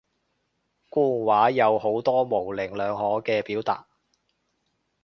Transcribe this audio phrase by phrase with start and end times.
[0.89, 3.85] 官話有好多模棱兩可嘅表達